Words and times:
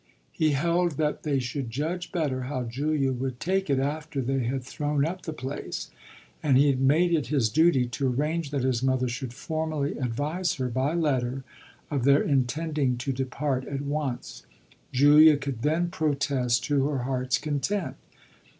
He 0.31 0.53
held 0.53 0.93
that 0.93 1.21
they 1.21 1.37
should 1.37 1.69
judge 1.69 2.11
better 2.11 2.41
how 2.45 2.63
Julia 2.63 3.11
would 3.11 3.39
take 3.39 3.69
it 3.69 3.77
after 3.77 4.19
they 4.19 4.39
had 4.39 4.63
thrown 4.63 5.05
up 5.05 5.21
the 5.21 5.31
place; 5.31 5.91
and 6.41 6.57
he 6.57 6.73
made 6.73 7.13
it 7.13 7.27
his 7.27 7.49
duty 7.49 7.85
to 7.85 8.07
arrange 8.11 8.49
that 8.49 8.63
his 8.63 8.81
mother 8.81 9.07
should 9.07 9.31
formally 9.31 9.99
advise 9.99 10.55
her, 10.55 10.69
by 10.69 10.95
letter, 10.95 11.43
of 11.91 12.03
their 12.03 12.23
intending 12.23 12.97
to 12.97 13.13
depart 13.13 13.63
at 13.67 13.81
once. 13.81 14.43
Julia 14.91 15.37
could 15.37 15.61
then 15.61 15.91
protest 15.91 16.63
to 16.63 16.87
her 16.87 17.03
heart's 17.03 17.37
content. 17.37 17.95